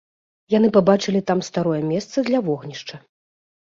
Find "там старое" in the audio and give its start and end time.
1.29-1.77